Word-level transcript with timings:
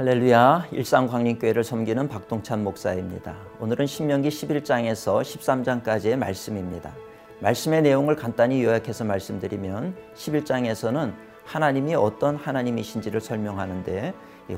할렐루야 0.00 0.68
일상광림교회를 0.72 1.62
섬기는 1.62 2.08
박동찬 2.08 2.64
목사입니다. 2.64 3.36
오늘은 3.60 3.86
신명기 3.86 4.30
11장에서 4.30 5.20
13장까지의 5.20 6.16
말씀입니다. 6.16 6.94
말씀의 7.40 7.82
내용을 7.82 8.16
간단히 8.16 8.64
요약해서 8.64 9.04
말씀드리면 9.04 9.94
11장에서는 10.14 11.12
하나님이 11.44 11.96
어떤 11.96 12.36
하나님이신지를 12.36 13.20
설명하는데 13.20 14.14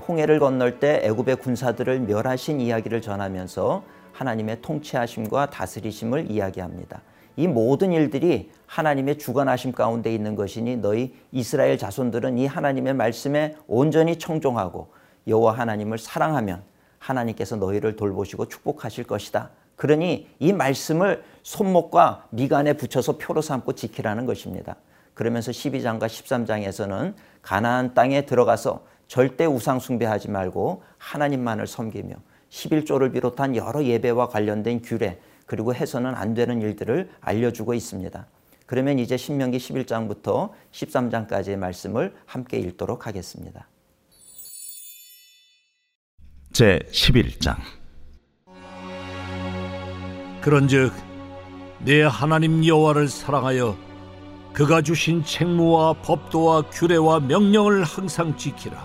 홍해를 0.06 0.38
건널 0.38 0.78
때 0.78 1.00
애굽의 1.02 1.34
군사들을 1.34 2.02
멸하신 2.02 2.60
이야기를 2.60 3.02
전하면서 3.02 3.82
하나님의 4.12 4.62
통치하심과 4.62 5.50
다스리심을 5.50 6.30
이야기합니다. 6.30 7.02
이 7.34 7.48
모든 7.48 7.90
일들이 7.92 8.52
하나님의 8.66 9.18
주관하심 9.18 9.72
가운데 9.72 10.14
있는 10.14 10.36
것이니 10.36 10.76
너희 10.76 11.16
이스라엘 11.32 11.78
자손들은 11.78 12.38
이 12.38 12.46
하나님의 12.46 12.94
말씀에 12.94 13.56
온전히 13.66 14.20
청종하고 14.20 15.01
여호와 15.26 15.52
하나님을 15.52 15.98
사랑하면 15.98 16.62
하나님께서 16.98 17.56
너희를 17.56 17.96
돌보시고 17.96 18.48
축복하실 18.48 19.04
것이다. 19.04 19.50
그러니 19.76 20.28
이 20.38 20.52
말씀을 20.52 21.24
손목과 21.42 22.26
미간에 22.30 22.74
붙여서 22.74 23.18
표로 23.18 23.42
삼고 23.42 23.74
지키라는 23.74 24.26
것입니다. 24.26 24.76
그러면서 25.14 25.50
12장과 25.50 26.06
13장에서는 26.06 27.14
가나안 27.42 27.94
땅에 27.94 28.24
들어가서 28.24 28.84
절대 29.08 29.44
우상 29.44 29.78
숭배하지 29.78 30.30
말고 30.30 30.82
하나님만을 30.98 31.66
섬기며 31.66 32.14
11조를 32.50 33.12
비롯한 33.12 33.56
여러 33.56 33.82
예배와 33.82 34.28
관련된 34.28 34.82
규례 34.82 35.18
그리고 35.46 35.74
해서는 35.74 36.14
안 36.14 36.34
되는 36.34 36.62
일들을 36.62 37.10
알려주고 37.20 37.74
있습니다. 37.74 38.26
그러면 38.66 38.98
이제 38.98 39.16
신명기 39.16 39.58
11장부터 39.58 40.50
13장까지의 40.70 41.56
말씀을 41.56 42.14
함께 42.24 42.58
읽도록 42.58 43.06
하겠습니다. 43.06 43.66
제 46.52 46.80
11장. 46.92 47.56
그런즉 50.42 50.92
내 51.78 52.02
하나님 52.02 52.66
여호와를 52.66 53.08
사랑하여 53.08 53.74
그가 54.52 54.82
주신 54.82 55.24
책무와 55.24 55.94
법도와 56.02 56.62
규례와 56.70 57.20
명령을 57.20 57.84
항상 57.84 58.36
지키라. 58.36 58.76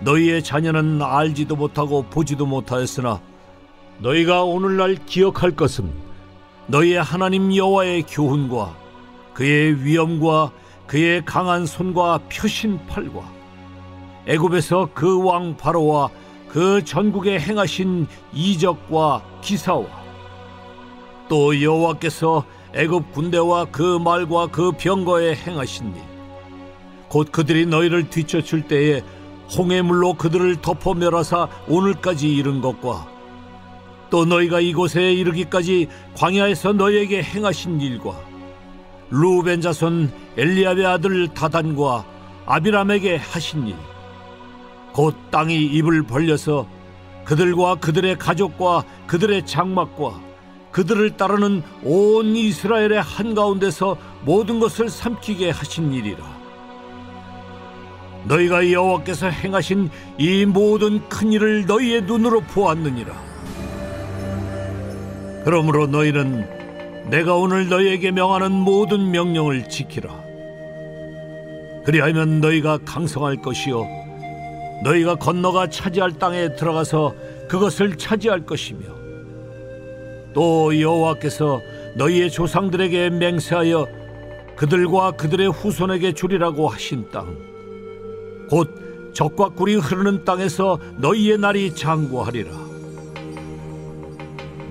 너희의 0.00 0.42
자녀는 0.42 1.02
알지도 1.02 1.56
못하고 1.56 2.04
보지도 2.04 2.46
못하였으나 2.46 3.20
너희가 3.98 4.44
오늘날 4.44 4.94
기억할 5.04 5.50
것은 5.50 5.92
너희의 6.68 7.02
하나님 7.02 7.54
여호와의 7.54 8.04
교훈과 8.04 8.74
그의 9.34 9.84
위엄과 9.84 10.52
그의 10.86 11.22
강한 11.26 11.66
손과 11.66 12.20
표신 12.32 12.78
팔과 12.86 13.37
애굽에서 14.26 14.90
그 14.94 15.18
왕 15.20 15.56
바로와 15.56 16.10
그 16.48 16.82
전국에 16.84 17.38
행하신 17.38 18.06
이적과 18.32 19.22
기사와 19.42 19.86
또 21.28 21.60
여호와께서 21.60 22.44
애굽 22.74 23.12
군대와 23.12 23.66
그 23.66 23.98
말과 23.98 24.46
그 24.46 24.72
병거에 24.72 25.34
행하신 25.34 25.94
일, 25.94 26.02
곧 27.08 27.30
그들이 27.32 27.66
너희를 27.66 28.10
뒤쫓을 28.10 28.62
때에 28.68 29.02
홍해물로 29.56 30.14
그들을 30.14 30.60
덮어 30.60 30.94
멸하사 30.94 31.48
오늘까지 31.68 32.28
이른 32.34 32.60
것과 32.60 33.06
또 34.10 34.24
너희가 34.24 34.60
이곳에 34.60 35.12
이르기까지 35.12 35.88
광야에서 36.16 36.72
너희에게 36.74 37.22
행하신 37.22 37.80
일과 37.80 38.14
루벤 39.10 39.60
자손 39.62 40.10
엘리압의 40.36 40.86
아들 40.86 41.28
다단과 41.28 42.04
아비람에게 42.46 43.16
하신 43.16 43.68
일, 43.68 43.76
곧 44.92 45.14
땅이 45.30 45.54
입을 45.54 46.02
벌려서 46.04 46.66
그들과 47.24 47.76
그들의 47.76 48.18
가족과 48.18 48.84
그들의 49.06 49.44
장막과 49.46 50.20
그들을 50.70 51.16
따르는 51.16 51.62
온 51.82 52.36
이스라엘의 52.36 53.02
한가운데서 53.02 53.96
모든 54.24 54.60
것을 54.60 54.88
삼키게 54.88 55.50
하신 55.50 55.92
일이라. 55.92 56.38
너희가 58.24 58.70
여호와께서 58.72 59.28
행하신 59.28 59.90
이 60.18 60.44
모든 60.44 61.06
큰 61.08 61.32
일을 61.32 61.66
너희의 61.66 62.02
눈으로 62.02 62.40
보았느니라. 62.40 63.14
그러므로 65.44 65.86
너희는 65.86 67.08
내가 67.10 67.34
오늘 67.34 67.68
너희에게 67.68 68.10
명하는 68.10 68.52
모든 68.52 69.10
명령을 69.10 69.68
지키라. 69.68 70.28
그리하면 71.84 72.40
너희가 72.40 72.78
강성할 72.84 73.36
것이요 73.36 74.07
너희가 74.84 75.16
건너가 75.16 75.68
차지할 75.68 76.12
땅에 76.18 76.54
들어가서 76.54 77.14
그것을 77.48 77.96
차지할 77.96 78.46
것이며 78.46 78.80
또 80.34 80.78
여호와께서 80.80 81.60
너희의 81.96 82.30
조상들에게 82.30 83.10
맹세하여 83.10 83.86
그들과 84.56 85.12
그들의 85.12 85.50
후손에게 85.50 86.12
주리라고 86.12 86.68
하신 86.68 87.10
땅 87.10 87.48
곧 88.48 89.12
적과 89.12 89.50
꿀이 89.50 89.76
흐르는 89.76 90.24
땅에서 90.24 90.78
너희의 90.98 91.38
날이 91.38 91.74
장구하리라. 91.74 92.50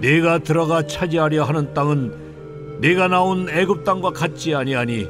네가 0.02 0.40
들어가 0.40 0.86
차지하려 0.86 1.44
하는 1.44 1.74
땅은 1.74 2.80
네가 2.82 3.08
나온 3.08 3.50
애굽 3.50 3.84
땅과 3.84 4.12
같지 4.12 4.54
아니하니 4.54 5.08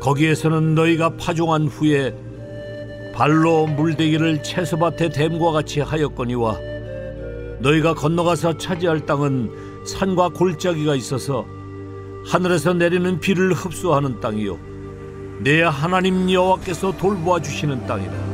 거기에서는 0.00 0.74
너희가 0.74 1.10
파종한 1.16 1.68
후에 1.68 2.14
발로 3.12 3.66
물대기를 3.66 4.42
채소밭에 4.42 5.10
댐과 5.10 5.52
같이 5.52 5.80
하였거니와 5.80 6.58
너희가 7.60 7.94
건너가서 7.94 8.58
차지할 8.58 9.06
땅은 9.06 9.84
산과 9.84 10.30
골짜기가 10.30 10.94
있어서 10.96 11.46
하늘에서 12.26 12.74
내리는 12.74 13.20
비를 13.20 13.52
흡수하는 13.52 14.20
땅이요 14.20 14.58
내 15.40 15.62
하나님 15.62 16.30
여호와께서 16.30 16.96
돌보아 16.96 17.40
주시는 17.40 17.86
땅이다 17.86 18.32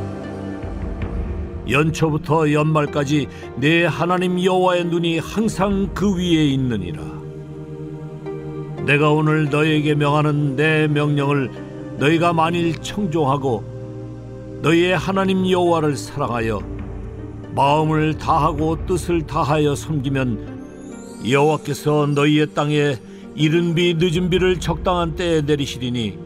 연초부터 1.70 2.52
연말까지 2.52 3.28
내 3.56 3.84
하나님 3.84 4.42
여호와의 4.42 4.86
눈이 4.86 5.18
항상 5.18 5.88
그 5.94 6.16
위에 6.16 6.46
있느니라. 6.46 7.02
내가 8.86 9.10
오늘 9.10 9.50
너희에게 9.50 9.94
명하는 9.94 10.56
내 10.56 10.88
명령을 10.88 11.50
너희가 11.98 12.32
만일 12.32 12.74
청종하고 12.76 13.77
너희의 14.62 14.96
하나님 14.96 15.48
여호와를 15.48 15.96
사랑하여 15.96 16.60
마음을 17.54 18.18
다하고 18.18 18.86
뜻을 18.86 19.26
다하여 19.26 19.74
섬기면 19.74 21.22
여호와께서 21.28 22.06
너희의 22.14 22.54
땅에 22.54 22.96
이른 23.34 23.74
비 23.74 23.94
늦은 23.94 24.30
비를 24.30 24.58
적당한 24.58 25.14
때에 25.14 25.42
내리시리니 25.42 26.18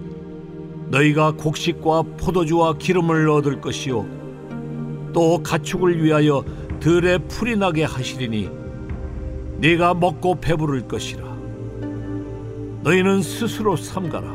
너희가 0.89 1.33
곡식과 1.33 2.03
포도주와 2.19 2.79
기름을 2.79 3.29
얻을 3.29 3.61
것이요 3.61 4.07
또 5.13 5.43
가축을 5.43 6.03
위하여 6.03 6.45
들에 6.81 7.19
풀이 7.19 7.57
나게 7.57 7.85
하시리니 7.85 8.63
네가 9.59 9.95
먹고 9.95 10.41
배부를 10.41 10.89
것이라. 10.89 11.23
너희는 12.83 13.23
스스로 13.23 13.77
삼가라. 13.77 14.35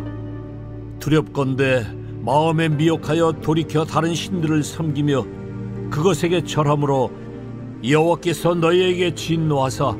두렵건대 1.00 1.97
마음에 2.28 2.68
미혹하여 2.68 3.32
돌이켜 3.42 3.86
다른 3.86 4.14
신들을 4.14 4.62
섬기며 4.62 5.26
그것에게 5.90 6.44
절함으로 6.44 7.10
여호와께서 7.88 8.54
너희에게 8.54 9.16
진노하사 9.16 9.96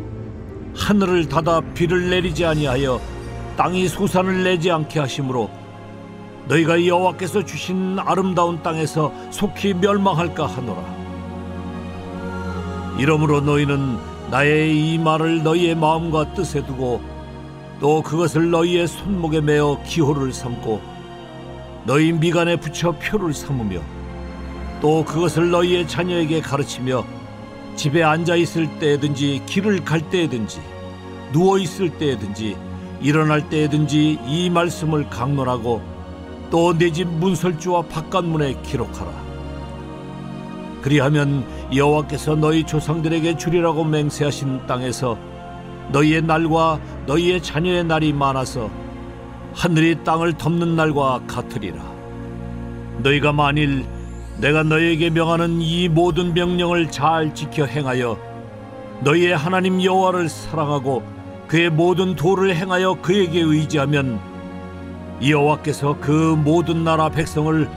하늘을 0.76 1.30
닫아 1.30 1.62
비를 1.74 2.10
내리지 2.10 2.44
아니하여 2.44 3.00
땅이 3.56 3.88
소산을 3.88 4.44
내지 4.44 4.70
않게 4.70 5.00
하심으로 5.00 5.50
너희가 6.50 6.86
여호와께서 6.86 7.46
주신 7.46 7.98
아름다운 7.98 8.62
땅에서 8.62 9.14
속히 9.32 9.76
멸망할까 9.76 10.48
하노라. 10.48 10.98
이러므로 13.00 13.40
너희는 13.40 13.98
나의 14.32 14.76
이 14.76 14.98
말을 14.98 15.44
너희의 15.44 15.76
마음과 15.76 16.34
뜻에 16.34 16.66
두고 16.66 17.00
또 17.80 18.02
그것을 18.02 18.52
너희의 18.52 18.90
손목에 18.90 19.40
매어 19.40 19.82
기호를 19.86 20.34
삼고 20.34 20.97
너희 21.88 22.12
미간에 22.12 22.58
붙여 22.58 22.92
표를 22.92 23.34
삼으며 23.34 23.80
또 24.82 25.06
그것을 25.06 25.50
너희의 25.50 25.88
자녀에게 25.88 26.42
가르치며 26.42 27.06
집에 27.78 28.04
앉아 28.04 28.36
있을 28.36 28.78
때든지 28.78 29.44
길을 29.46 29.86
갈 29.86 30.02
때든지 30.10 30.60
누워 31.32 31.58
있을 31.58 31.90
때든지 31.98 32.58
일어날 33.02 33.48
때든지 33.48 34.20
이 34.28 34.50
말씀을 34.50 35.10
강론하고 35.10 35.82
또 36.52 36.74
내 36.74 36.92
집 36.92 37.08
문설주와 37.08 37.84
바깥문에 37.84 38.62
기록하라. 38.64 39.12
그리하면 40.82 41.46
여호와께서 41.74 42.36
너희 42.36 42.64
조상들에게 42.66 43.38
주리라고 43.38 43.86
맹세하신 43.86 44.68
땅에서 44.68 45.18
너희의 45.94 46.22
날과 46.24 46.80
너희의 47.06 47.42
자녀의 47.42 47.86
날이 47.86 48.12
많아서 48.12 48.70
하늘이 49.58 50.04
땅을 50.04 50.34
덮는 50.34 50.76
날과 50.76 51.22
같으리라. 51.26 51.84
너희가 53.00 53.34
만일 53.34 53.86
내가 54.38 54.62
너희에게 54.62 55.10
명하는 55.10 55.62
이 55.64 55.90
모든 55.90 56.36
명령을 56.36 56.92
잘 56.92 57.34
지켜 57.34 57.66
행하여 57.66 58.20
너희의 59.02 59.36
하나님 59.36 59.84
여호와를 59.84 60.30
사랑하고 60.30 61.02
그의 61.48 61.72
모든 61.72 62.16
도를 62.16 62.56
행하여 62.56 63.00
그에게 63.02 63.42
의지하면 63.42 64.20
여호와께서 65.28 65.98
그 66.02 66.12
모든 66.12 66.84
나라 66.84 67.10
백성을 67.10 67.68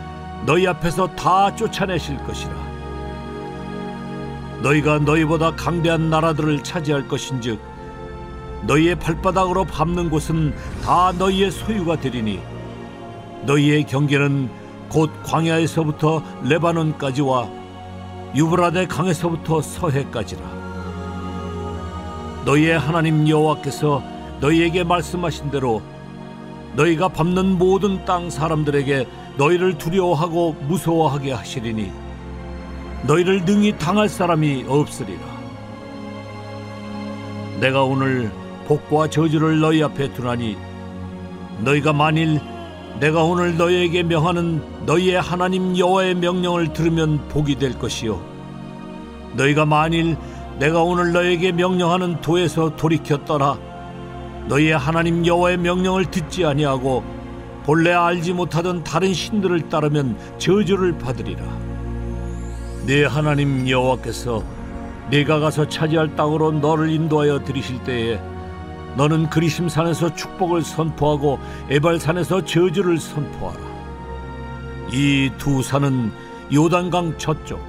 너희 0.45 0.67
앞에서 0.67 1.07
다 1.17 1.55
쫓아내실 1.57 2.19
것이라 2.25 2.53
너희가 4.63 4.99
너희보다 4.99 5.53
강대한 5.57 6.11
나라들을 6.11 6.63
차지할 6.63 7.09
것인즉 7.09 7.70
너희의 8.63 8.95
발바닥으로 8.97 9.65
밟는 9.65 10.11
곳은 10.11 10.55
다 10.85 11.13
너희의 11.19 11.51
소유가 11.51 11.97
되리니 11.97 12.41
너희의 13.47 13.85
경계는 13.85 14.51
곧 14.91 15.11
광야에서부터 15.25 16.23
레바논까지와 16.45 17.49
유브라데 18.35 18.87
강에서부터 18.87 19.63
서해까지라. 19.63 20.61
너희의 22.45 22.79
하나님 22.79 23.29
여호와께서 23.29 24.03
너희에게 24.41 24.85
말씀하신 24.85 25.51
대로 25.51 25.83
너희가 26.75 27.09
밟는 27.09 27.59
모든 27.59 28.05
땅 28.05 28.31
사람들에게 28.31 29.07
너희를 29.37 29.79
두려워하고 29.79 30.53
무서워하게 30.69 31.33
하시리니 31.33 31.93
너희를 33.07 33.45
능히 33.45 33.77
당할 33.79 34.09
사람이 34.09 34.67
없으리라. 34.69 35.21
내가 37.61 37.83
오늘 37.85 38.31
복과 38.71 39.11
저주를 39.11 39.59
너희 39.59 39.83
앞에 39.83 40.13
두나니 40.13 40.57
너희가 41.65 41.93
만일 41.93 42.41
내가 43.01 43.25
오늘 43.25 43.57
너희에게 43.57 44.05
명하는 44.05 44.87
너희의 44.87 45.21
하나님 45.21 45.77
여호와의 45.77 46.15
명령을 46.15 46.73
들으면 46.73 47.19
복이 47.31 47.57
될 47.57 47.77
것이요 47.77 48.23
너희가 49.35 49.67
만일 49.67 50.17
내가 50.61 50.85
오늘 50.85 51.11
너희에게 51.13 51.51
명령하는 51.51 52.21
도에서 52.21 52.77
돌이켜 52.77 53.25
떠나 53.25 53.59
너희의 54.47 54.79
하나님 54.79 55.27
여호와의 55.27 55.57
명령을 55.57 56.05
듣지 56.05 56.45
아니하고 56.45 57.03
본래 57.65 57.93
알지 57.93 58.35
못하던 58.35 58.85
다른 58.85 59.13
신들을 59.13 59.69
따르면 59.69 60.17
저주를 60.39 60.97
받으리라. 60.97 61.43
네 62.87 63.05
하나님 63.05 63.69
여호와께서 63.69 64.45
네가 65.11 65.41
가서 65.41 65.69
차지할 65.69 66.15
땅으로 66.15 66.53
너를 66.53 66.89
인도하여 66.91 67.43
들이실 67.43 67.83
때에 67.83 68.21
너는 68.97 69.31
그리심산에서 69.31 70.15
축복을 70.15 70.63
선포하고 70.63 71.39
에발산에서 71.69 72.45
저주를 72.45 72.99
선포하라. 72.99 73.61
이 74.93 75.31
두 75.39 75.63
산은 75.63 76.13
요단강 76.53 77.17
저쪽, 77.17 77.61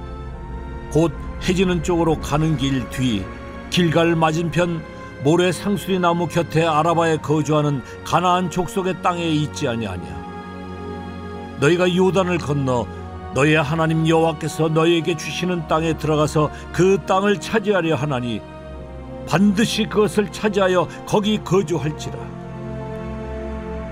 곧 0.92 1.12
해지는 1.48 1.82
쪽으로 1.82 2.18
가는 2.18 2.56
길 2.56 2.88
뒤, 2.90 3.24
길갈 3.70 4.16
맞은편 4.16 4.82
모래 5.22 5.52
상수리 5.52 6.00
나무 6.00 6.26
곁에 6.26 6.64
아라바에 6.64 7.18
거주하는 7.18 7.82
가나안 8.04 8.50
족속의 8.50 9.02
땅에 9.02 9.24
있지 9.28 9.68
아니하냐. 9.68 10.22
너희가 11.60 11.94
요단을 11.94 12.38
건너 12.38 12.86
너희의 13.34 13.62
하나님 13.62 14.06
여호와께서 14.08 14.68
너희에게 14.68 15.16
주시는 15.16 15.68
땅에 15.68 15.96
들어가서 15.96 16.50
그 16.72 16.98
땅을 17.06 17.40
차지하려 17.40 17.94
하나니 17.94 18.42
반드시 19.26 19.84
그것을 19.84 20.30
차지하여 20.30 20.88
거기 21.06 21.38
거주할지라. 21.42 22.16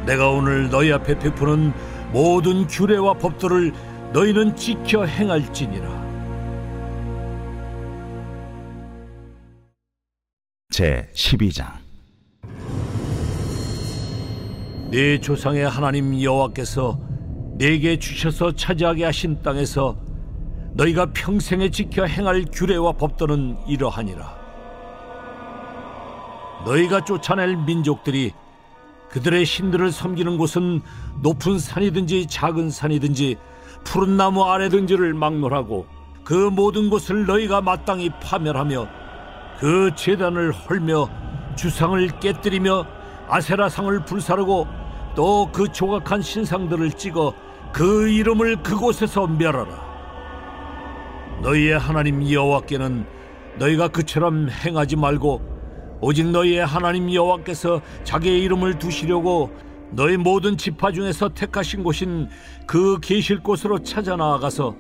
내가 0.07 0.31
오늘 0.31 0.71
너희 0.71 0.93
앞에 0.93 1.19
베푸는 1.19 1.73
모든 2.13 2.67
규례와 2.67 3.15
법도를 3.15 3.73
너희는 4.13 4.57
지켜 4.57 5.05
행할지니라. 5.05 6.01
제 10.71 11.11
12장 11.15 11.67
네 14.91 15.21
조상의 15.21 15.69
하나님 15.69 16.21
여호와께서 16.21 16.99
네게 17.59 17.99
주셔서 17.99 18.53
차지하게 18.53 19.05
하신 19.05 19.43
땅에서 19.43 19.97
너희가 20.75 21.13
평생에 21.13 21.71
지켜 21.71 22.07
행할 22.07 22.45
규례와 22.51 22.93
법도는 22.93 23.59
이러하니라. 23.69 24.40
너희가 26.65 27.05
쫓아낼 27.05 27.57
민족들이 27.57 28.33
그들의 29.11 29.45
신들을 29.45 29.91
섬기는 29.91 30.39
곳은 30.39 30.83
높은 31.23 31.59
산이든지 31.59 32.27
작은 32.29 32.71
산이든지 32.71 33.37
푸른 33.85 34.17
나무 34.17 34.45
아래든지를 34.45 35.15
막론하고 35.15 35.87
그 36.25 36.35
모든 36.35 36.91
곳을 36.91 37.27
너희가 37.27 37.61
마땅히 37.61 38.11
파멸하며 38.23 38.87
그 39.59 39.91
재단을 39.97 40.53
헐며 40.53 41.09
주상을 41.57 42.21
깨뜨리며 42.21 42.87
아세라상을 43.29 44.05
불사르고 44.05 44.67
또 45.17 45.51
그 45.53 45.73
조각한 45.73 46.23
신상들을 46.23 46.93
찍어 46.93 47.35
그 47.73 48.09
이름을 48.09 48.63
그곳에서 48.63 49.27
멸하라. 49.27 49.91
너희의 51.43 51.79
하나님 51.79 52.31
여호와께는 52.31 53.07
너희가 53.59 53.89
그처럼 53.89 54.49
행하지 54.49 54.97
말고 54.97 55.60
오직 56.01 56.27
너희의 56.27 56.65
하나님 56.65 57.13
여호와께서 57.13 57.83
자기의 58.05 58.43
이름을 58.43 58.79
두시려고 58.79 59.51
너희 59.91 60.17
모든 60.17 60.57
지파 60.57 60.93
중에서 60.93 61.31
택하신 61.35 61.83
곳인 61.83 62.29
그 62.67 62.99
계실 63.01 63.41
곳으로 63.43 63.81
찾아 63.83 64.17
나아가서 64.17 64.75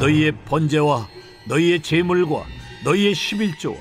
너희의 0.00 0.32
번제와 0.44 1.08
너희의 1.48 1.82
제물과 1.82 2.42
너희의 2.84 3.14
십일조와 3.14 3.76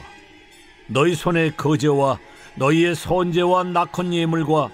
너희 0.88 1.15
손의 1.15 1.57
거제와 1.57 2.19
너희의 2.56 2.95
선제와 2.95 3.63
낙헌 3.63 4.13
예물과 4.13 4.70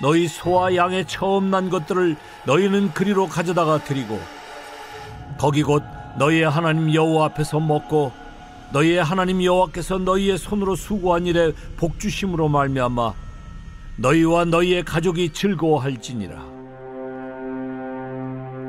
너희 0.00 0.26
소와 0.26 0.74
양의 0.74 1.06
처음 1.06 1.50
난 1.50 1.68
것들을 1.68 2.16
너희는 2.46 2.92
그리로 2.92 3.28
가져다가 3.28 3.84
드리고 3.84 4.18
거기 5.38 5.62
곧 5.62 5.82
너희의 6.18 6.48
하나님 6.48 6.92
여호와 6.92 7.26
앞에서 7.26 7.60
먹고 7.60 8.12
너희의 8.72 9.02
하나님 9.02 9.42
여호와께서 9.42 9.98
너희의 9.98 10.38
손으로 10.38 10.76
수고한 10.76 11.26
일에 11.26 11.52
복 11.76 11.98
주심으로 11.98 12.48
말미암아 12.48 13.14
너희와 13.96 14.44
너희의 14.44 14.84
가족이 14.84 15.32
즐거워할지니라. 15.32 16.50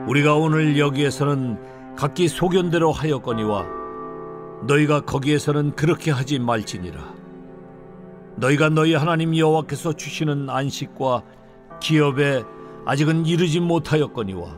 우리가 0.07 0.35
오늘 0.35 0.79
여기에서는 0.79 1.95
각기 1.95 2.27
소견대로 2.27 2.91
하였거니와 2.91 3.67
너희가 4.63 5.01
거기에서는 5.01 5.75
그렇게 5.75 6.09
하지 6.09 6.39
말지니라. 6.39 6.99
너희가 8.37 8.69
너희 8.69 8.95
하나님 8.95 9.37
여호와께서 9.37 9.93
주시는 9.93 10.49
안식과 10.49 11.21
기업에 11.79 12.43
아직은 12.85 13.27
이르지 13.27 13.59
못하였거니와 13.59 14.57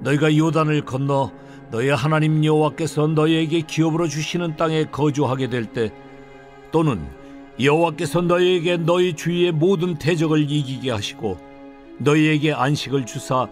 너희가 0.00 0.34
요단을 0.36 0.86
건너 0.86 1.30
너희 1.70 1.90
하나님 1.90 2.44
여호와께서 2.44 3.08
너희에게 3.08 3.60
기업으로 3.62 4.08
주시는 4.08 4.56
땅에 4.56 4.84
거주하게 4.84 5.48
될 5.48 5.66
때 5.66 5.92
또는 6.70 7.06
여호와께서 7.60 8.22
너희에게 8.22 8.78
너희 8.78 9.14
주위의 9.14 9.52
모든 9.52 9.96
대적을 9.96 10.50
이기게 10.50 10.90
하시고 10.90 11.38
너희에게 11.98 12.52
안식을 12.52 13.04
주사 13.06 13.48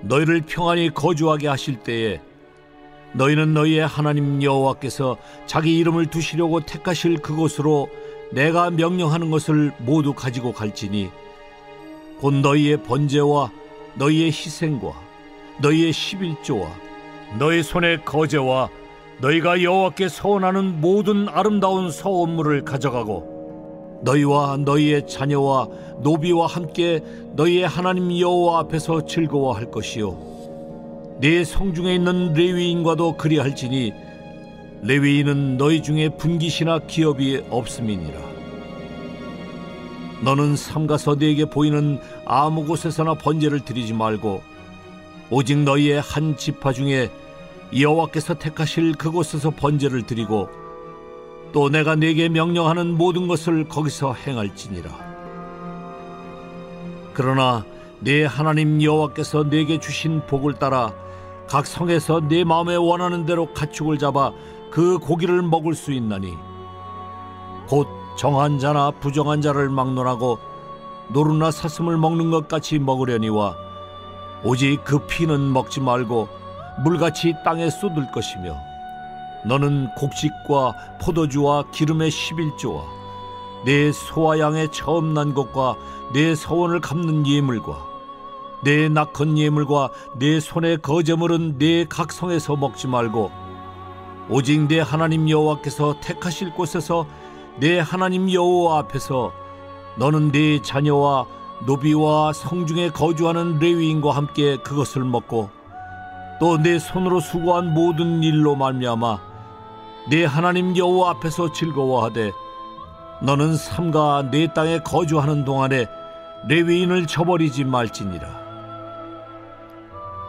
너희를 0.00 0.42
평안히 0.46 0.90
거주하게 0.92 1.48
하실 1.48 1.76
때에 1.80 2.20
너희는 3.12 3.52
너희의 3.54 3.86
하나님 3.86 4.42
여호와께서 4.42 5.16
자기 5.46 5.76
이름을 5.78 6.06
두시려고 6.06 6.60
택하실 6.60 7.18
그곳으로 7.18 7.88
내가 8.32 8.70
명령하는 8.70 9.30
것을 9.30 9.72
모두 9.78 10.14
가지고 10.14 10.52
갈지니 10.52 11.10
곧 12.20 12.34
너희의 12.34 12.82
번제와 12.84 13.50
너희의 13.94 14.26
희생과 14.26 14.92
너희의 15.60 15.92
십일조와 15.92 16.70
너희 17.38 17.62
손의 17.62 18.04
거제와 18.04 18.68
너희가 19.20 19.62
여호와께 19.62 20.08
서원하는 20.08 20.80
모든 20.80 21.28
아름다운 21.28 21.90
서원물을 21.90 22.64
가져가고 22.64 24.00
너희와 24.02 24.56
너희의 24.58 25.06
자녀와 25.06 25.68
노비와 26.00 26.46
함께 26.46 27.00
너희의 27.34 27.68
하나님 27.68 28.18
여호와 28.18 28.60
앞에서 28.60 29.04
즐거워할 29.04 29.70
것이요. 29.70 31.18
네 31.20 31.44
성중에 31.44 31.94
있는 31.94 32.32
레위인과도 32.32 33.18
그리할지니 33.18 33.92
레위인은 34.82 35.58
너희 35.58 35.82
중에 35.82 36.08
분깃이나 36.08 36.80
기업이 36.86 37.44
없음이니라. 37.50 38.18
너는 40.22 40.56
삼가서 40.56 41.16
네게 41.16 41.46
보이는 41.46 42.00
아무 42.24 42.64
곳에서나 42.64 43.14
번제를 43.14 43.60
드리지 43.60 43.92
말고 43.92 44.42
오직 45.30 45.58
너희의 45.58 46.00
한 46.00 46.36
지파 46.36 46.72
중에 46.72 47.10
여호와께서 47.76 48.34
택하실 48.34 48.94
그곳에서 48.94 49.50
번제를 49.50 50.02
드리고 50.02 50.48
또 51.52 51.68
내가 51.68 51.94
네게 51.94 52.28
명령하는 52.28 52.96
모든 52.96 53.28
것을 53.28 53.68
거기서 53.68 54.14
행할지니라. 54.14 54.90
그러나 57.14 57.64
네 58.00 58.24
하나님 58.24 58.82
여호와께서 58.82 59.44
네게 59.44 59.78
주신 59.78 60.22
복을 60.26 60.54
따라 60.54 60.92
각 61.48 61.66
성에서 61.66 62.20
내 62.28 62.44
마음에 62.44 62.76
원하는 62.76 63.26
대로 63.26 63.52
가축을 63.52 63.98
잡아 63.98 64.32
그 64.70 64.98
고기를 64.98 65.42
먹을 65.42 65.74
수 65.74 65.92
있나니 65.92 66.36
곧 67.68 67.88
정한 68.16 68.58
자나 68.58 68.90
부정한 68.92 69.40
자를 69.42 69.68
막론하고 69.68 70.38
노루나 71.08 71.50
사슴을 71.50 71.98
먹는 71.98 72.30
것 72.30 72.46
같이 72.48 72.78
먹으려니와 72.78 73.56
오직 74.44 74.84
그 74.84 74.98
피는 75.06 75.52
먹지 75.52 75.80
말고 75.80 76.39
물같이 76.78 77.34
땅에 77.44 77.70
쏟을 77.70 78.10
것이며 78.12 78.56
너는 79.44 79.88
곡식과 79.96 80.98
포도주와 81.00 81.64
기름의 81.70 82.10
십일조와 82.10 82.82
내 83.64 83.92
소와 83.92 84.38
양의 84.38 84.72
처음 84.72 85.14
난 85.14 85.34
것과 85.34 85.76
내 86.12 86.34
서원을 86.34 86.80
갚는 86.80 87.26
예물과 87.26 87.90
내 88.62 88.88
낙헌 88.88 89.38
예물과 89.38 89.90
내 90.18 90.40
손의 90.40 90.78
거저물은 90.78 91.58
내 91.58 91.84
각성에서 91.84 92.56
먹지 92.56 92.88
말고 92.88 93.30
오직 94.28 94.66
내 94.68 94.80
하나님 94.80 95.28
여호와께서 95.28 95.96
택하실 96.00 96.52
곳에서 96.52 97.06
내 97.58 97.78
하나님 97.78 98.30
여호와 98.30 98.78
앞에서 98.80 99.32
너는 99.96 100.30
네 100.32 100.62
자녀와 100.62 101.26
노비와 101.66 102.32
성중에 102.32 102.90
거주하는 102.90 103.58
레위인과 103.58 104.12
함께 104.12 104.56
그것을 104.58 105.04
먹고 105.04 105.50
또 106.40 106.56
내 106.56 106.78
손으로 106.78 107.20
수고한 107.20 107.74
모든 107.74 108.22
일로 108.22 108.56
말미암아 108.56 109.18
내 110.08 110.24
하나님 110.24 110.74
여호와 110.76 111.10
앞에서 111.10 111.52
즐거워하되 111.52 112.32
너는 113.22 113.54
삼가 113.56 114.30
내 114.30 114.52
땅에 114.52 114.78
거주하는 114.80 115.44
동안에 115.44 115.86
레위인을 116.48 117.06
저버리지 117.06 117.64
말지니라. 117.64 118.40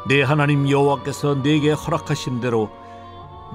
내 0.10 0.22
하나님 0.22 0.70
여호와께서 0.70 1.42
내게 1.42 1.72
허락하신 1.72 2.42
대로 2.42 2.70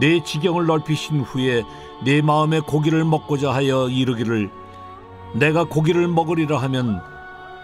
내 0.01 0.23
지경을 0.23 0.65
넓히신 0.65 1.21
후에 1.21 1.65
내 2.05 2.23
마음에 2.23 2.61
고기를 2.61 3.05
먹고자 3.05 3.53
하여 3.53 3.89
이르기를 3.89 4.51
내가 5.35 5.65
고기를 5.65 6.09
먹으리라 6.09 6.57
하면 6.63 7.03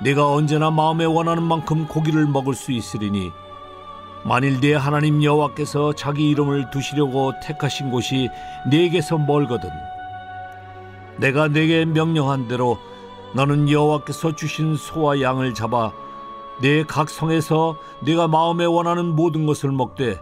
내가 0.02 0.30
언제나 0.30 0.70
마음에 0.70 1.06
원하는 1.06 1.42
만큼 1.42 1.86
고기를 1.86 2.26
먹을 2.26 2.54
수 2.54 2.72
있으리니 2.72 3.30
만일 4.24 4.60
내 4.60 4.74
하나님 4.74 5.22
여호와께서 5.22 5.94
자기 5.94 6.30
이름을 6.30 6.70
두시려고 6.70 7.32
택하신 7.42 7.90
곳이 7.90 8.28
내게서 8.70 9.18
멀거든 9.18 9.70
내가 11.18 11.48
내게 11.48 11.84
명령한 11.84 12.48
대로 12.48 12.78
너는 13.34 13.68
여호와께서 13.70 14.36
주신 14.36 14.76
소와 14.76 15.20
양을 15.20 15.54
잡아 15.54 15.92
내 16.60 16.84
각 16.84 17.08
성에서 17.08 17.76
내가 18.00 18.28
마음에 18.28 18.64
원하는 18.64 19.06
모든 19.16 19.46
것을 19.46 19.72
먹되 19.72 20.20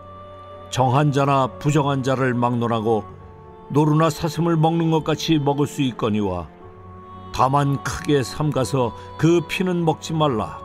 정한 0.71 1.13
자나 1.13 1.49
부정한 1.59 2.03
자를 2.03 2.33
막론하고 2.35 3.05
노루나 3.69 4.09
사슴을 4.11 4.57
먹는 4.57 4.91
것 4.91 5.05
같이 5.05 5.39
먹을 5.39 5.67
수 5.67 5.83
있거니와 5.83 6.49
다만 7.33 7.83
크게 7.83 8.23
삼가서 8.23 8.95
그 9.17 9.41
피는 9.47 9.85
먹지 9.85 10.13
말라. 10.15 10.59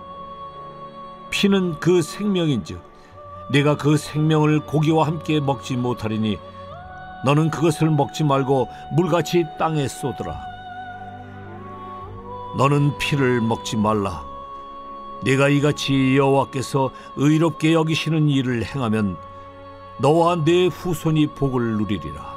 피는 1.29 1.79
그 1.79 2.01
생명인즉 2.01 2.81
내가 3.49 3.75
그 3.77 3.97
생명을 3.97 4.61
고기와 4.61 5.07
함께 5.07 5.39
먹지 5.39 5.77
못하리니 5.77 6.37
너는 7.23 7.49
그것을 7.49 7.89
먹지 7.89 8.23
말고 8.23 8.69
물같이 8.93 9.45
땅에 9.57 9.87
쏟으라. 9.87 10.39
너는 12.57 12.97
피를 12.97 13.41
먹지 13.41 13.77
말라. 13.77 14.23
내가 15.23 15.49
이같이 15.49 16.15
여호와께서 16.17 16.91
의롭게 17.15 17.73
여기시는 17.73 18.29
일을 18.29 18.63
행하면 18.63 19.17
너와 19.97 20.43
내 20.43 20.67
후손이 20.67 21.27
복을 21.27 21.77
누리리라. 21.77 22.35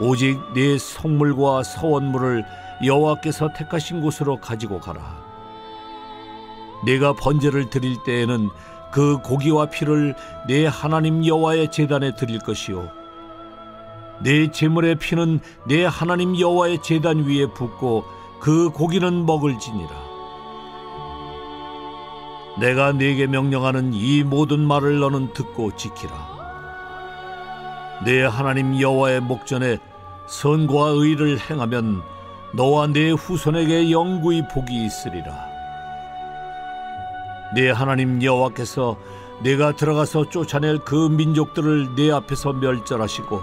오직 0.00 0.40
내 0.52 0.78
성물과 0.78 1.62
서원물을 1.62 2.44
여호와께서 2.84 3.52
택하신 3.54 4.00
곳으로 4.00 4.36
가지고 4.38 4.80
가라. 4.80 5.24
내가 6.84 7.14
번제를 7.14 7.70
드릴 7.70 8.02
때에는 8.04 8.50
그 8.96 9.18
고기와 9.18 9.66
피를 9.66 10.14
내 10.48 10.64
하나님 10.64 11.26
여호와의 11.26 11.70
제단에 11.70 12.14
드릴 12.14 12.38
것이요 12.38 12.90
내 14.20 14.50
제물의 14.50 14.94
피는 14.94 15.40
내 15.68 15.84
하나님 15.84 16.40
여호와의 16.40 16.82
제단 16.82 17.26
위에 17.26 17.44
붓고 17.52 18.04
그 18.40 18.70
고기는 18.70 19.26
먹을지니라 19.26 19.90
내가 22.58 22.92
네게 22.92 23.26
명령하는 23.26 23.92
이 23.92 24.22
모든 24.22 24.66
말을 24.66 24.98
너는 24.98 25.34
듣고 25.34 25.76
지키라. 25.76 26.14
내 28.06 28.24
하나님 28.24 28.80
여호와의 28.80 29.20
목전에 29.20 29.76
선과 30.26 30.88
의를 30.94 31.38
행하면 31.38 32.00
너와 32.54 32.86
내 32.86 33.10
후손에게 33.10 33.90
영구히 33.90 34.42
복이 34.48 34.86
있으리라. 34.86 35.55
내 37.54 37.70
하나님 37.70 38.22
여호와께서 38.22 38.96
내가 39.40 39.72
들어가서 39.72 40.30
쫓아낼 40.30 40.78
그 40.78 40.94
민족들을 40.94 41.94
내 41.94 42.10
앞에서 42.10 42.52
멸절하시고 42.54 43.40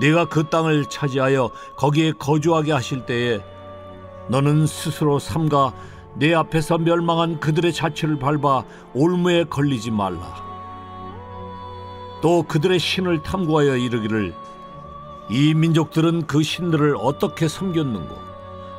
내가 0.00 0.24
그 0.24 0.44
땅을 0.44 0.86
차지하여 0.86 1.50
거기에 1.76 2.12
거주하게 2.12 2.72
하실 2.72 3.04
때에 3.04 3.40
너는 4.28 4.66
스스로 4.66 5.18
삼가 5.18 5.72
내 6.14 6.34
앞에서 6.34 6.78
멸망한 6.78 7.40
그들의 7.40 7.72
자취를 7.72 8.18
밟아 8.18 8.64
올무에 8.94 9.44
걸리지 9.44 9.90
말라. 9.90 10.42
또 12.20 12.42
그들의 12.44 12.78
신을 12.78 13.22
탐구하여 13.22 13.76
이르기를 13.76 14.34
이 15.28 15.54
민족들은 15.54 16.26
그 16.26 16.42
신들을 16.42 16.96
어떻게 16.98 17.48
섬겼는고 17.48 18.16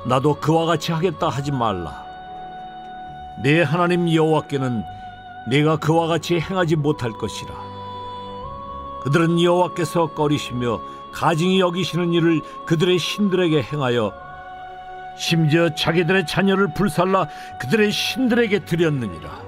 나도 0.06 0.36
그와 0.36 0.66
같이 0.66 0.92
하겠다 0.92 1.30
하지 1.30 1.52
말라. 1.52 2.03
내 3.42 3.62
하나님 3.62 4.12
여호와께는 4.14 4.84
내가 5.48 5.78
그와 5.78 6.08
같이 6.08 6.40
행하지 6.40 6.76
못할 6.76 7.12
것이라. 7.12 7.54
그들은 9.04 9.42
여호와께서 9.42 10.08
꺼리시며 10.08 10.80
가증히 11.12 11.60
여기시는 11.60 12.14
일을 12.14 12.42
그들의 12.66 12.98
신들에게 12.98 13.62
행하여 13.62 14.14
심지어 15.18 15.74
자기들의 15.76 16.26
자녀를 16.26 16.74
불살라 16.74 17.28
그들의 17.60 17.92
신들에게 17.92 18.66
드렸느니라. 18.66 19.42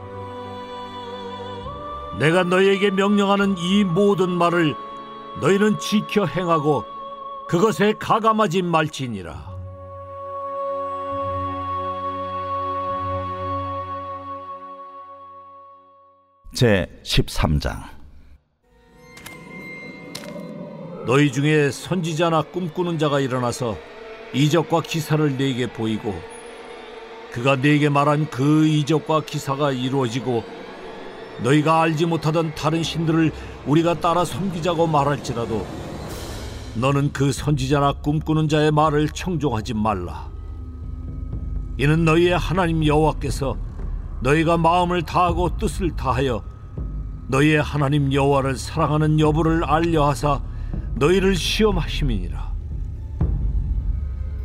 내가 2.20 2.44
너희에게 2.44 2.92
명령하는 2.92 3.58
이 3.58 3.84
모든 3.84 4.30
말을 4.30 4.75
너희는 5.42 5.80
지켜 5.80 6.25
행하고 6.25 6.86
그것에 7.48 7.94
가감하지 8.00 8.62
말지니라. 8.62 9.54
제 16.55 16.88
13장 17.03 17.83
너희 21.05 21.29
중에 21.29 21.69
선지자나 21.69 22.43
꿈꾸는 22.43 22.97
자가 22.97 23.19
일어나서 23.19 23.77
이적과 24.33 24.81
기사를 24.83 25.35
내게 25.35 25.67
보이고 25.67 26.17
그가 27.33 27.57
내게 27.57 27.89
말한 27.89 28.29
그 28.29 28.65
이적과 28.67 29.25
기사가 29.25 29.74
이루어지고 29.74 30.45
너희가 31.43 31.81
알지 31.81 32.05
못하던 32.05 32.55
다른 32.55 32.83
신들을 32.83 33.33
우리가 33.65 34.00
따라 34.00 34.24
섬기자고 34.24 34.88
말할지라도 34.88 35.67
너는 36.75 37.12
그 37.12 37.33
선지자나 37.33 37.95
꿈꾸는 38.01 38.47
자의 38.47 38.71
말을 38.71 39.09
청종하지 39.09 39.74
말라. 39.74 40.29
이는 41.77 42.05
너희의 42.05 42.38
하나님 42.38 42.85
여호와께서 42.85 43.57
너희가 44.22 44.57
마음을 44.57 45.03
다하고 45.03 45.57
뜻을 45.57 45.95
다하여 45.95 46.43
너희의 47.27 47.62
하나님 47.62 48.13
여호와를 48.13 48.55
사랑하는 48.55 49.19
여부를 49.19 49.63
알려하사 49.63 50.41
너희를 50.95 51.36
시험하심이니라. 51.36 52.53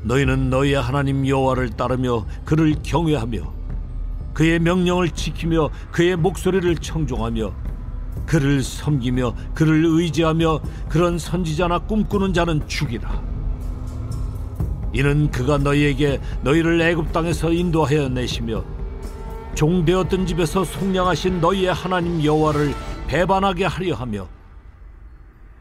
너희는 0.03 0.51
너희의 0.51 0.81
하나님 0.81 1.27
여호와를 1.27 1.71
따르며 1.71 2.27
그를 2.45 2.75
경외하며 2.83 3.61
그의 4.33 4.59
명령을 4.59 5.11
지키며 5.11 5.71
그의 5.93 6.17
목소리를 6.17 6.75
청종하며 6.77 7.53
그를 8.27 8.63
섬기며 8.63 9.35
그를 9.55 9.85
의지하며 9.85 10.61
그런 10.89 11.19
선지자나 11.19 11.81
꿈꾸는 11.81 12.33
자는 12.33 12.67
죽이라. 12.67 13.23
이는 14.93 15.31
그가 15.31 15.59
너희에게 15.59 16.21
너희를 16.43 16.81
애굽 16.81 17.13
땅에서 17.13 17.53
인도하여 17.53 18.09
내시며 18.09 18.65
종되었던 19.55 20.27
집에서 20.27 20.65
속량하신 20.65 21.41
너희의 21.41 21.73
하나님 21.73 22.25
여호와를 22.25 22.75
배반하게 23.09 23.65
하려 23.67 23.95
하며 23.95 24.29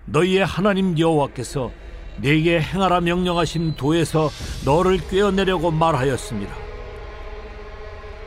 너희의 0.05 0.45
하나님 0.45 0.97
여호와께서 0.97 1.71
내게 2.17 2.59
행하라 2.59 3.01
명령하신 3.01 3.75
도에서 3.75 4.29
너를 4.65 4.97
꿰어내려고 5.09 5.71
말하였습니다. 5.71 6.53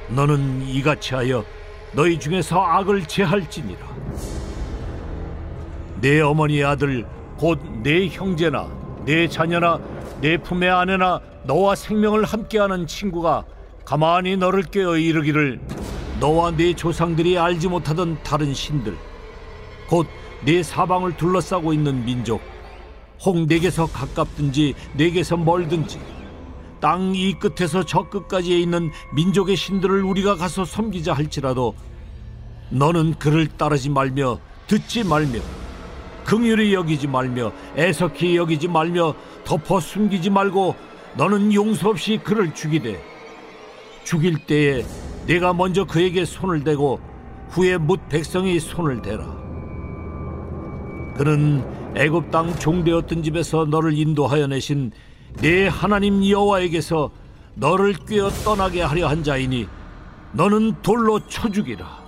너는 0.09 0.63
이같이 0.67 1.15
하여 1.15 1.45
너희 1.93 2.19
중에서 2.19 2.61
악을 2.61 3.07
제할지니라 3.07 3.81
내 6.01 6.21
어머니의 6.21 6.65
아들 6.65 7.07
곧 7.39 7.59
내 7.83 8.07
형제나 8.09 8.69
내 9.05 9.27
자녀나 9.29 9.81
내 10.21 10.37
품의 10.37 10.71
아내나 10.71 11.21
너와 11.45 11.75
생명을 11.75 12.25
함께하는 12.25 12.87
친구가 12.87 13.45
가만히 13.85 14.37
너를 14.37 14.63
깨어 14.63 14.97
이르기를 14.97 15.61
너와 16.21 16.53
네 16.53 16.75
조상들이 16.75 17.39
알지 17.39 17.69
못하던 17.69 18.19
다른 18.23 18.55
신들 18.55 18.97
곧 19.89 20.07
네 20.45 20.63
사방을 20.65 21.17
둘러싸고 21.17 21.73
있는 21.73 22.05
민족 22.05 22.41
혹 23.25 23.47
내게서 23.47 23.87
가깝든지 23.87 24.75
내게서 24.95 25.37
멀든지 25.37 26.01
땅 26.81 27.15
이 27.15 27.35
끝에서 27.35 27.85
저 27.85 28.09
끝까지에 28.09 28.59
있는 28.59 28.91
민족의 29.15 29.55
신들을 29.55 30.03
우리가 30.03 30.35
가서 30.35 30.65
섬기자 30.65 31.13
할지라도 31.13 31.77
너는 32.71 33.15
그를 33.21 33.47
따르지 33.47 33.89
말며 33.89 34.41
듣지 34.67 35.05
말며 35.05 35.39
긍휼히 36.25 36.75
여기지 36.75 37.07
말며 37.07 37.53
애석히 37.77 38.37
여기지 38.37 38.67
말며 38.67 39.15
덮어 39.45 39.79
숨기지 39.79 40.31
말고 40.31 40.75
너는 41.17 41.55
용서 41.55 41.91
없이 41.91 42.19
그를 42.21 42.53
죽이되 42.53 43.01
죽일 44.05 44.47
때에 44.47 44.85
내가 45.27 45.53
먼저 45.53 45.85
그에게 45.85 46.25
손을 46.25 46.65
대고 46.65 47.01
후에 47.51 47.79
뭇 47.79 48.01
백성이 48.09 48.59
손을 48.59 49.03
대라 49.03 49.25
그는 51.17 51.65
애굽 51.95 52.31
땅 52.31 52.55
종되었던 52.55 53.23
집에서 53.23 53.65
너를 53.65 53.97
인도하여 53.97 54.47
내신 54.47 54.93
내 55.41 55.69
하나님 55.69 56.27
여호와에게서 56.27 57.11
너를 57.55 57.95
꿰어 58.07 58.31
떠나게 58.31 58.83
하려 58.83 59.09
한 59.09 59.23
자이니 59.23 59.69
너는 60.33 60.77
돌로 60.83 61.27
쳐 61.29 61.51
죽이라 61.51 62.03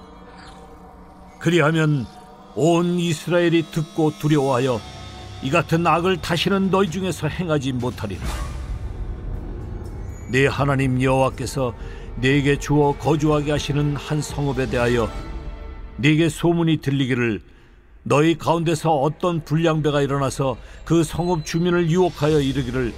그리하면 1.41 2.07
온 2.55 2.99
이스라엘이 2.99 3.71
듣고 3.71 4.13
두려워하여 4.19 4.81
이 5.43 5.51
같은 5.51 5.87
악을 5.87 6.19
다시는 6.23 6.71
너희 6.71 6.91
중에서 6.91 7.29
행하지 7.29 7.73
못하리라. 7.73 8.23
내 10.35 10.49
하나님 10.49 11.01
여호와께서 11.01 11.73
내게 12.17 12.59
주어 12.59 12.91
거주하게 12.99 13.53
하시는 13.53 13.95
한 13.95 14.21
성읍에 14.21 14.67
대하여 14.67 15.09
네게 15.99 16.29
소문이 16.29 16.79
들리기를 16.79 17.41
너희 18.03 18.37
가운데서 18.37 18.97
어떤 18.97 19.45
불량배가 19.45 20.03
일어나서 20.03 20.57
그 20.85 21.05
성읍 21.05 21.47
주민을 21.47 21.89
유혹하여 21.89 22.41
이르기를 22.41 22.93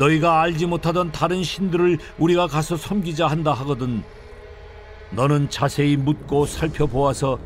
너희가 0.00 0.42
알지 0.42 0.66
못하던 0.66 1.12
다른 1.12 1.44
신들을 1.44 1.98
우리가 2.18 2.48
가서 2.48 2.76
섬기자 2.76 3.28
한다 3.28 3.52
하거든 3.52 4.02
너는 5.12 5.48
자세히 5.48 5.96
묻고 5.96 6.46
살펴보아서 6.46 7.38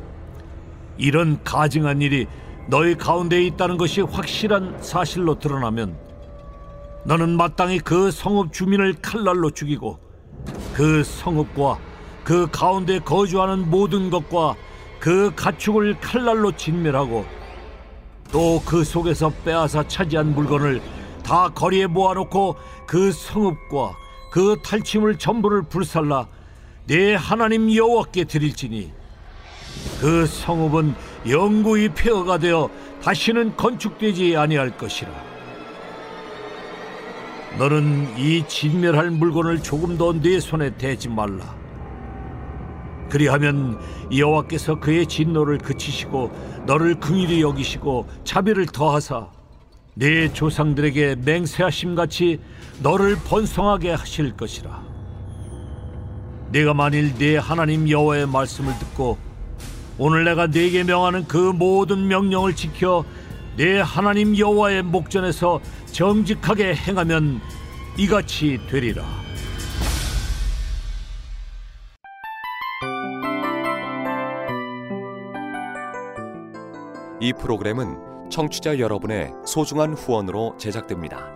이런 0.97 1.39
가증한 1.45 2.01
일이 2.01 2.27
너희 2.69 2.95
가운데에 2.95 3.43
있다는 3.43 3.77
것이 3.77 4.01
확실한 4.01 4.79
사실로 4.81 5.39
드러나면 5.39 6.06
너는 7.07 7.37
마땅히 7.37 7.79
그 7.79 8.11
성읍 8.11 8.53
주민을 8.53 8.97
칼날로 9.01 9.51
죽이고 9.51 9.99
그 10.75 11.05
성읍과 11.05 11.79
그 12.25 12.49
가운데 12.51 12.99
거주하는 12.99 13.71
모든 13.71 14.11
것과 14.11 14.57
그 14.99 15.33
가축을 15.37 16.01
칼날로 16.01 16.51
진멸하고 16.57 17.25
또 18.33 18.61
그 18.67 18.83
속에서 18.83 19.31
빼앗아 19.45 19.87
차지한 19.87 20.35
물건을 20.35 20.83
다 21.23 21.49
거리에 21.49 21.87
모아놓고 21.87 22.57
그 22.89 23.13
성읍과 23.13 23.95
그 24.33 24.57
탈취물 24.65 25.17
전부를 25.17 25.63
불살라 25.63 26.27
내 26.87 27.15
하나님 27.15 27.73
여호와께 27.73 28.25
드릴지니 28.25 28.93
그 30.01 30.27
성읍은 30.27 30.95
영구히 31.29 31.89
폐허가 31.89 32.39
되어 32.39 32.69
다시는 33.01 33.57
건축되지 33.57 34.37
아니할 34.37 34.77
것이라. 34.77 35.26
너는 37.59 38.19
이 38.19 38.45
진멸할 38.47 39.11
물건을 39.11 39.63
조금도 39.63 40.21
네 40.21 40.39
손에 40.41 40.77
대지 40.77 41.09
말라. 41.09 41.55
그리하면 43.09 43.79
여호와께서 44.15 44.79
그의 44.79 45.07
진노를 45.07 45.59
그치시고 45.59 46.65
너를 46.67 47.01
긍일히 47.01 47.41
여기시고 47.41 48.07
자비를 48.25 48.67
더하사 48.67 49.29
네 49.95 50.31
조상들에게 50.31 51.17
맹세하심 51.25 51.95
같이 51.95 52.41
너를 52.83 53.17
번성하게 53.25 53.93
하실 53.93 54.37
것이라. 54.37 54.85
내가 56.51 56.75
만일 56.75 57.15
네 57.15 57.39
하나님 57.39 57.89
여호와의 57.89 58.27
말씀을 58.27 58.79
듣고 58.79 59.17
오늘 59.97 60.25
내가 60.25 60.47
네게 60.47 60.85
명하는 60.85 61.27
그 61.27 61.39
모든 61.39 62.07
명령을 62.07 62.55
지켜 62.55 63.05
내 63.57 63.81
하나님 63.81 64.37
여호와의 64.37 64.83
목전에서 64.83 65.61
정직하게 65.97 66.75
행하면 66.75 67.41
이같이 67.97 68.61
되리라. 68.69 69.03
이 77.19 77.33
프로그램은 77.33 78.29
청취자 78.31 78.79
여러분의 78.79 79.33
소중한 79.47 79.95
후원으로 79.95 80.59
제작됩니다. 80.59 81.36